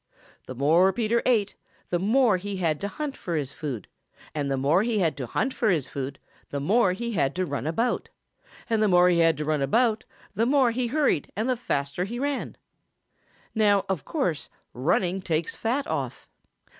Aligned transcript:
The 0.47 0.55
more 0.55 0.91
Peter 0.91 1.21
ate, 1.27 1.53
the 1.89 1.99
more 1.99 2.37
he 2.37 2.57
had 2.57 2.81
to 2.81 2.87
hunt 2.87 3.15
for 3.15 3.35
his 3.35 3.51
food; 3.53 3.87
and 4.33 4.49
the 4.49 4.57
more 4.57 4.81
he 4.81 4.97
had 4.97 5.15
to 5.17 5.27
hunt 5.27 5.53
for 5.53 5.69
his 5.69 5.89
food, 5.89 6.17
the 6.49 6.59
more 6.59 6.93
he 6.93 7.11
had 7.11 7.35
to 7.35 7.45
run 7.45 7.67
about; 7.67 8.09
and 8.67 8.81
the 8.81 8.87
more 8.87 9.09
he 9.09 9.19
had 9.19 9.37
to 9.37 9.45
run 9.45 9.61
about, 9.61 10.03
the 10.33 10.47
more 10.47 10.71
he 10.71 10.87
hurried 10.87 11.31
and 11.35 11.47
the 11.47 11.55
faster 11.55 12.05
he 12.05 12.17
ran. 12.17 12.57
Now, 13.53 13.85
of 13.87 14.03
course 14.03 14.49
running 14.73 15.21
takes 15.21 15.55
fat 15.55 15.85
off. 15.85 16.27